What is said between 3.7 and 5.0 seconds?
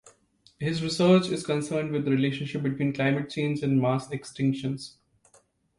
mass extinctions.